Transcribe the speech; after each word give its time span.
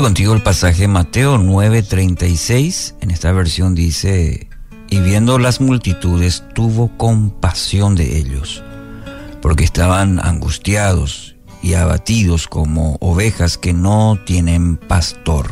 Contigo 0.00 0.34
el 0.34 0.42
pasaje 0.42 0.86
Mateo 0.86 1.38
9:36. 1.38 2.94
En 3.00 3.10
esta 3.10 3.32
versión 3.32 3.74
dice, 3.74 4.48
y 4.90 4.98
viendo 5.00 5.38
las 5.38 5.60
multitudes 5.60 6.42
tuvo 6.54 6.96
compasión 6.98 7.94
de 7.94 8.18
ellos, 8.18 8.62
porque 9.40 9.64
estaban 9.64 10.20
angustiados 10.20 11.36
y 11.62 11.74
abatidos 11.74 12.48
como 12.48 12.96
ovejas 13.00 13.56
que 13.56 13.72
no 13.72 14.18
tienen 14.26 14.76
pastor. 14.76 15.50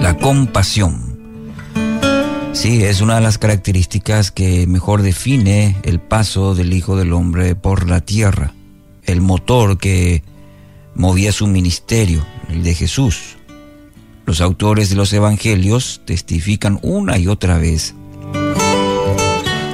La 0.00 0.16
compasión. 0.20 1.18
Sí, 2.52 2.84
es 2.84 3.00
una 3.00 3.14
de 3.14 3.20
las 3.22 3.38
características 3.38 4.32
que 4.32 4.66
mejor 4.66 5.02
define 5.02 5.76
el 5.82 5.98
paso 5.98 6.54
del 6.54 6.72
Hijo 6.72 6.96
del 6.96 7.12
Hombre 7.12 7.54
por 7.54 7.88
la 7.88 8.00
tierra, 8.00 8.52
el 9.04 9.20
motor 9.20 9.78
que 9.78 10.22
movía 10.98 11.32
su 11.32 11.46
ministerio, 11.46 12.26
el 12.50 12.62
de 12.62 12.74
Jesús. 12.74 13.38
Los 14.26 14.42
autores 14.42 14.90
de 14.90 14.96
los 14.96 15.10
evangelios 15.14 16.02
testifican 16.04 16.78
una 16.82 17.16
y 17.16 17.28
otra 17.28 17.56
vez 17.56 17.94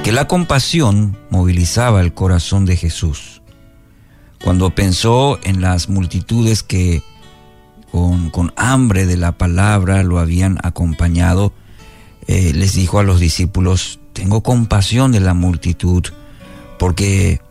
que 0.03 0.11
la 0.13 0.27
compasión 0.27 1.17
movilizaba 1.31 1.99
el 1.99 2.13
corazón 2.13 2.65
de 2.65 2.77
Jesús. 2.77 3.41
Cuando 4.43 4.69
pensó 4.69 5.39
en 5.43 5.61
las 5.61 5.89
multitudes 5.89 6.61
que 6.61 7.01
con, 7.91 8.53
hambre 8.55 9.07
de 9.07 9.17
la 9.17 9.31
palabra 9.31 10.03
lo 10.03 10.19
habían 10.19 10.59
acompañado, 10.61 11.53
eh, 12.27 12.51
les 12.53 12.73
dijo 12.73 12.99
a 12.99 13.03
los 13.03 13.19
discípulos, 13.19 13.99
tengo 14.13 14.43
compasión 14.43 15.11
de 15.11 15.21
la 15.21 15.33
multitud, 15.33 16.03
porque 16.77 17.41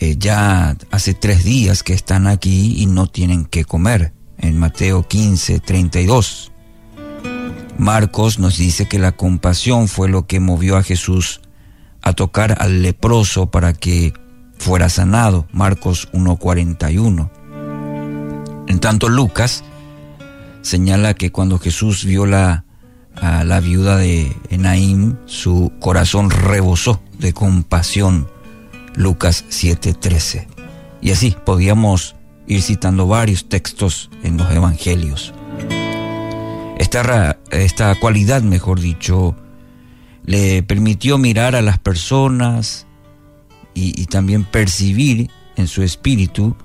eh, 0.00 0.16
ya 0.18 0.76
hace 0.90 1.12
tres 1.12 1.44
días 1.44 1.82
que 1.82 1.92
están 1.92 2.26
aquí 2.26 2.74
y 2.78 2.86
no 2.86 3.06
tienen 3.06 3.44
que 3.44 3.66
comer, 3.66 4.14
en 4.38 4.58
Mateo 4.58 5.06
15, 5.06 5.60
32. 5.60 6.50
Marcos 7.76 8.38
nos 8.38 8.56
dice 8.56 8.88
que 8.88 8.98
la 8.98 9.12
compasión 9.12 9.88
fue 9.88 10.08
lo 10.08 10.26
que 10.26 10.40
movió 10.40 10.78
a 10.78 10.82
Jesús 10.82 11.42
a 12.00 12.14
tocar 12.14 12.56
al 12.60 12.82
leproso 12.82 13.50
para 13.50 13.74
que 13.74 14.14
fuera 14.58 14.88
sanado, 14.88 15.46
Marcos 15.52 16.08
1.41. 16.12 17.30
En 18.68 18.78
tanto 18.80 19.10
Lucas 19.10 19.64
señala 20.62 21.12
que 21.12 21.30
cuando 21.30 21.58
Jesús 21.58 22.06
vio 22.06 22.24
la, 22.24 22.64
a 23.16 23.44
la 23.44 23.60
viuda 23.60 23.98
de 23.98 24.34
Enaim, 24.48 25.16
su 25.26 25.72
corazón 25.78 26.30
rebosó 26.30 27.02
de 27.18 27.34
compasión 27.34 28.28
Lucas 29.00 29.46
7:13. 29.48 30.46
Y 31.00 31.10
así 31.10 31.34
podíamos 31.44 32.16
ir 32.46 32.60
citando 32.62 33.06
varios 33.06 33.48
textos 33.48 34.10
en 34.22 34.36
los 34.36 34.50
evangelios. 34.50 35.32
Esta, 36.78 37.38
esta 37.50 37.94
cualidad, 37.94 38.42
mejor 38.42 38.80
dicho, 38.80 39.34
le 40.24 40.62
permitió 40.62 41.16
mirar 41.16 41.56
a 41.56 41.62
las 41.62 41.78
personas 41.78 42.86
y, 43.74 43.98
y 44.00 44.06
también 44.06 44.44
percibir 44.44 45.30
en 45.56 45.66
su 45.66 45.82
espíritu 45.82 46.56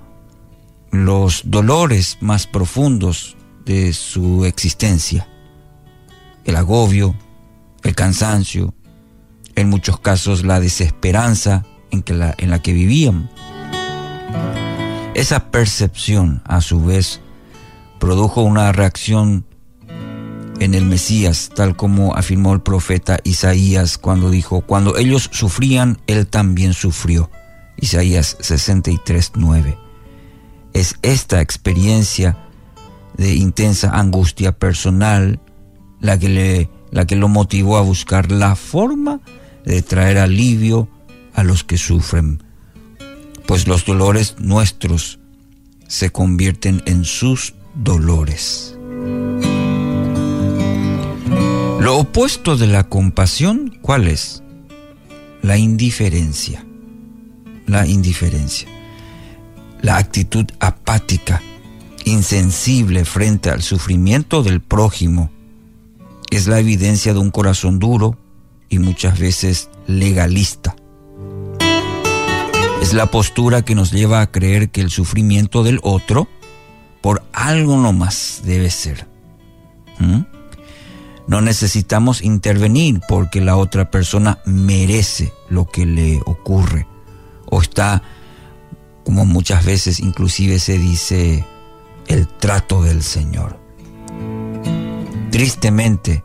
los 0.91 1.43
dolores 1.45 2.17
más 2.19 2.47
profundos 2.47 3.37
de 3.65 3.93
su 3.93 4.45
existencia, 4.45 5.27
el 6.43 6.55
agobio, 6.55 7.15
el 7.83 7.95
cansancio, 7.95 8.73
en 9.55 9.69
muchos 9.69 9.99
casos 9.99 10.43
la 10.43 10.59
desesperanza 10.59 11.65
en, 11.95 12.03
que 12.03 12.13
la, 12.13 12.35
en 12.37 12.49
la 12.49 12.61
que 12.61 12.73
vivían. 12.73 13.29
Esa 15.15 15.49
percepción, 15.51 16.41
a 16.45 16.61
su 16.61 16.83
vez, 16.83 17.21
produjo 17.99 18.41
una 18.41 18.71
reacción 18.71 19.45
en 20.59 20.73
el 20.73 20.85
Mesías, 20.85 21.49
tal 21.53 21.75
como 21.75 22.15
afirmó 22.15 22.53
el 22.53 22.61
profeta 22.61 23.19
Isaías 23.23 23.97
cuando 23.97 24.29
dijo, 24.29 24.61
cuando 24.61 24.97
ellos 24.97 25.29
sufrían, 25.31 25.99
él 26.07 26.27
también 26.27 26.73
sufrió. 26.73 27.29
Isaías 27.77 28.37
63, 28.39 29.33
9. 29.35 29.77
Es 30.73 30.95
esta 31.01 31.41
experiencia 31.41 32.37
de 33.17 33.35
intensa 33.35 33.91
angustia 33.91 34.51
personal 34.51 35.39
la 35.99 36.17
que, 36.17 36.29
le, 36.29 36.69
la 36.91 37.05
que 37.05 37.15
lo 37.15 37.27
motivó 37.27 37.77
a 37.77 37.81
buscar 37.81 38.31
la 38.31 38.55
forma 38.55 39.21
de 39.65 39.81
traer 39.81 40.17
alivio 40.17 40.87
a 41.35 41.43
los 41.43 41.63
que 41.63 41.77
sufren, 41.77 42.41
pues 43.45 43.67
los 43.67 43.85
dolores 43.85 44.35
nuestros 44.39 45.19
se 45.87 46.09
convierten 46.09 46.81
en 46.85 47.05
sus 47.05 47.53
dolores. 47.75 48.77
Lo 51.79 51.97
opuesto 51.99 52.57
de 52.57 52.67
la 52.67 52.85
compasión, 52.89 53.77
¿cuál 53.81 54.07
es? 54.07 54.41
La 55.43 55.57
indiferencia. 55.57 56.65
La 57.67 57.85
indiferencia. 57.85 58.67
La 59.81 59.97
actitud 59.97 60.45
apática, 60.59 61.43
insensible 62.05 63.05
frente 63.05 63.51
al 63.51 63.61
sufrimiento 63.61 64.41
del 64.41 64.61
prójimo, 64.61 65.29
es 66.31 66.47
la 66.47 66.59
evidencia 66.59 67.13
de 67.13 67.19
un 67.19 67.29
corazón 67.29 67.77
duro 67.77 68.17
y 68.69 68.79
muchas 68.79 69.19
veces 69.19 69.69
legalista. 69.85 70.75
Es 72.81 72.93
la 72.93 73.07
postura 73.07 73.63
que 73.63 73.75
nos 73.75 73.91
lleva 73.91 74.21
a 74.21 74.31
creer 74.31 74.69
que 74.69 74.81
el 74.81 74.89
sufrimiento 74.89 75.63
del 75.63 75.79
otro 75.81 76.27
por 77.01 77.23
algo 77.33 77.77
nomás 77.77 78.41
debe 78.45 78.69
ser. 78.69 79.07
¿Mm? 79.99 80.21
No 81.27 81.41
necesitamos 81.41 82.21
intervenir 82.21 83.01
porque 83.07 83.41
la 83.41 83.57
otra 83.57 83.89
persona 83.89 84.39
merece 84.45 85.33
lo 85.49 85.65
que 85.65 85.85
le 85.85 86.21
ocurre 86.25 86.87
o 87.47 87.61
está, 87.61 88.03
como 89.03 89.25
muchas 89.25 89.65
veces 89.65 89.99
inclusive 89.99 90.59
se 90.59 90.77
dice, 90.77 91.45
el 92.07 92.27
trato 92.27 92.83
del 92.83 93.01
Señor. 93.01 93.59
Tristemente, 95.31 96.23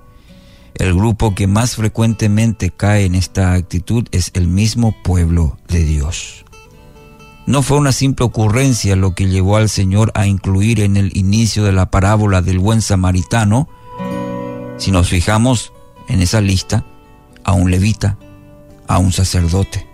el 0.75 0.94
grupo 0.94 1.34
que 1.34 1.47
más 1.47 1.76
frecuentemente 1.76 2.70
cae 2.70 3.04
en 3.04 3.14
esta 3.14 3.53
actitud 3.53 4.06
es 4.12 4.31
el 4.34 4.48
mismo 4.48 4.94
pueblo 5.03 5.58
de 5.69 5.84
Dios. 5.84 6.44
No 7.47 7.62
fue 7.62 7.78
una 7.78 7.92
simple 7.92 8.26
ocurrencia 8.26 8.97
lo 8.97 9.14
que 9.14 9.28
llevó 9.28 9.56
al 9.56 9.69
Señor 9.69 10.12
a 10.14 10.26
incluir 10.26 10.81
en 10.81 10.97
el 10.97 11.16
inicio 11.16 11.64
de 11.64 11.72
la 11.72 11.91
parábola 11.91 12.42
del 12.42 12.58
buen 12.58 12.81
samaritano. 12.81 13.69
Si 14.78 14.91
nos 14.92 15.08
fijamos 15.08 15.72
en 16.08 16.22
esa 16.22 16.41
lista, 16.41 16.84
a 17.42 17.52
un 17.52 17.70
levita, 17.70 18.19
a 18.87 18.98
un 18.98 19.12
sacerdote. 19.12 19.87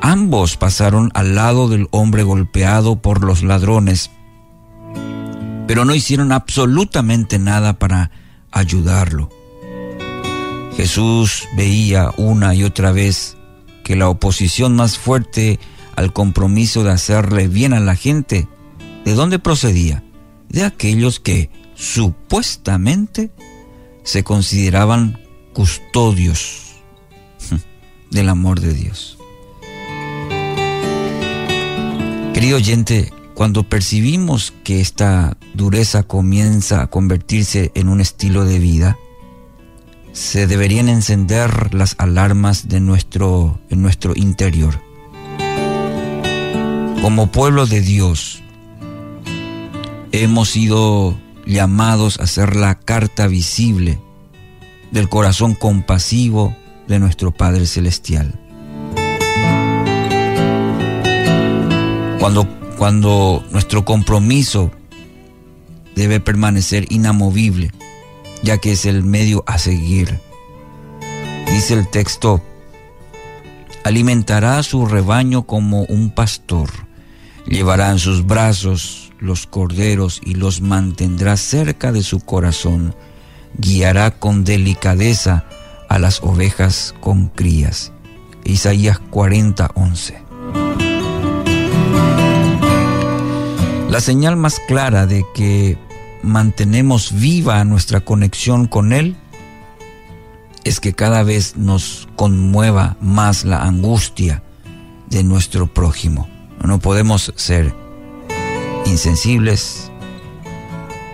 Ambos 0.00 0.56
pasaron 0.56 1.10
al 1.14 1.34
lado 1.34 1.68
del 1.68 1.88
hombre 1.90 2.22
golpeado 2.22 2.96
por 2.96 3.24
los 3.24 3.42
ladrones, 3.42 4.10
pero 5.66 5.84
no 5.84 5.94
hicieron 5.94 6.32
absolutamente 6.32 7.38
nada 7.38 7.78
para 7.78 8.10
ayudarlo. 8.52 9.30
Jesús 10.76 11.48
veía 11.56 12.12
una 12.18 12.54
y 12.54 12.62
otra 12.62 12.92
vez 12.92 13.36
que 13.82 13.96
la 13.96 14.10
oposición 14.10 14.76
más 14.76 14.98
fuerte 14.98 15.58
al 15.96 16.12
compromiso 16.12 16.84
de 16.84 16.90
hacerle 16.90 17.48
bien 17.48 17.72
a 17.72 17.80
la 17.80 17.96
gente, 17.96 18.46
¿de 19.04 19.14
dónde 19.14 19.38
procedía? 19.38 20.04
De 20.50 20.64
aquellos 20.64 21.18
que 21.18 21.50
supuestamente 21.74 23.30
se 24.04 24.22
consideraban 24.22 25.18
custodios 25.54 26.74
del 28.10 28.28
amor 28.28 28.60
de 28.60 28.74
Dios. 28.74 29.16
Querido 32.34 32.58
oyente, 32.58 33.10
cuando 33.34 33.62
percibimos 33.62 34.52
que 34.62 34.82
esta 34.82 35.38
dureza 35.54 36.02
comienza 36.02 36.82
a 36.82 36.86
convertirse 36.88 37.72
en 37.74 37.88
un 37.88 38.02
estilo 38.02 38.44
de 38.44 38.58
vida, 38.58 38.98
se 40.16 40.46
deberían 40.46 40.88
encender 40.88 41.74
las 41.74 41.94
alarmas 41.98 42.68
de 42.68 42.80
nuestro, 42.80 43.60
en 43.68 43.82
nuestro 43.82 44.14
interior. 44.16 44.80
Como 47.02 47.30
pueblo 47.30 47.66
de 47.66 47.82
Dios, 47.82 48.42
hemos 50.12 50.48
sido 50.48 51.18
llamados 51.44 52.18
a 52.18 52.26
ser 52.26 52.56
la 52.56 52.76
carta 52.78 53.26
visible 53.26 53.98
del 54.90 55.10
corazón 55.10 55.54
compasivo 55.54 56.56
de 56.88 56.98
nuestro 56.98 57.30
Padre 57.32 57.66
Celestial. 57.66 58.40
Cuando, 62.18 62.48
cuando 62.78 63.44
nuestro 63.50 63.84
compromiso 63.84 64.70
debe 65.94 66.20
permanecer 66.20 66.86
inamovible, 66.88 67.70
ya 68.42 68.58
que 68.58 68.72
es 68.72 68.86
el 68.86 69.04
medio 69.04 69.44
a 69.46 69.58
seguir. 69.58 70.20
Dice 71.46 71.74
el 71.74 71.88
texto, 71.88 72.42
alimentará 73.84 74.58
a 74.58 74.62
su 74.62 74.86
rebaño 74.86 75.46
como 75.46 75.82
un 75.84 76.10
pastor 76.10 76.68
Llevará 77.46 77.90
en 77.90 77.98
sus 77.98 78.26
brazos 78.26 79.12
los 79.18 79.46
corderos 79.46 80.20
y 80.24 80.34
los 80.34 80.60
mantendrá 80.60 81.36
cerca 81.36 81.92
de 81.92 82.02
su 82.02 82.20
corazón. 82.20 82.94
Guiará 83.56 84.10
con 84.10 84.44
delicadeza 84.44 85.44
a 85.88 85.98
las 85.98 86.22
ovejas 86.22 86.94
con 87.00 87.28
crías. 87.28 87.92
Isaías 88.44 88.98
40, 88.98 89.70
11. 89.74 90.22
La 93.90 94.00
señal 94.00 94.36
más 94.36 94.58
clara 94.66 95.06
de 95.06 95.24
que 95.34 95.78
mantenemos 96.26 97.12
viva 97.12 97.64
nuestra 97.64 98.00
conexión 98.00 98.66
con 98.66 98.92
Él 98.92 99.16
es 100.64 100.80
que 100.80 100.92
cada 100.92 101.22
vez 101.22 101.56
nos 101.56 102.08
conmueva 102.16 102.96
más 103.00 103.44
la 103.44 103.62
angustia 103.62 104.42
de 105.08 105.22
nuestro 105.22 105.72
prójimo. 105.72 106.28
No 106.62 106.80
podemos 106.80 107.32
ser 107.36 107.72
insensibles, 108.86 109.92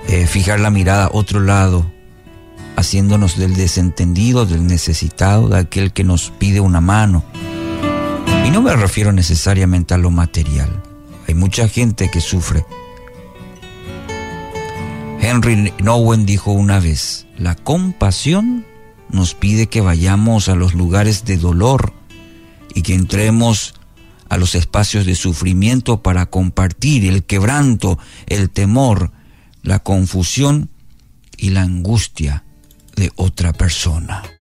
eh, 0.08 0.26
fijar 0.26 0.58
la 0.58 0.70
mirada 0.70 1.04
a 1.04 1.10
otro 1.12 1.40
lado, 1.40 1.84
haciéndonos 2.76 3.36
del 3.36 3.54
desentendido, 3.54 4.46
del 4.46 4.66
necesitado, 4.66 5.50
de 5.50 5.58
aquel 5.58 5.92
que 5.92 6.02
nos 6.02 6.30
pide 6.30 6.60
una 6.60 6.80
mano. 6.80 7.22
Y 8.46 8.50
no 8.50 8.62
me 8.62 8.74
refiero 8.74 9.12
necesariamente 9.12 9.92
a 9.92 9.98
lo 9.98 10.10
material. 10.10 10.82
Hay 11.28 11.34
mucha 11.34 11.68
gente 11.68 12.10
que 12.10 12.22
sufre. 12.22 12.64
Henry 15.32 15.72
Nowen 15.82 16.26
dijo 16.26 16.52
una 16.52 16.78
vez, 16.78 17.26
la 17.38 17.54
compasión 17.54 18.66
nos 19.08 19.32
pide 19.32 19.66
que 19.66 19.80
vayamos 19.80 20.50
a 20.50 20.54
los 20.54 20.74
lugares 20.74 21.24
de 21.24 21.38
dolor 21.38 21.94
y 22.74 22.82
que 22.82 22.92
entremos 22.92 23.72
a 24.28 24.36
los 24.36 24.54
espacios 24.54 25.06
de 25.06 25.14
sufrimiento 25.14 26.02
para 26.02 26.26
compartir 26.26 27.06
el 27.06 27.24
quebranto, 27.24 27.98
el 28.26 28.50
temor, 28.50 29.10
la 29.62 29.78
confusión 29.78 30.68
y 31.38 31.48
la 31.48 31.62
angustia 31.62 32.44
de 32.94 33.10
otra 33.16 33.54
persona. 33.54 34.22